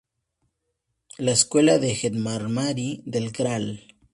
La 1.19 1.29
Escuela 1.33 1.77
de 1.77 1.93
Gendarmería 1.93 3.03
“Del 3.05 3.29
Gral. 3.29 3.93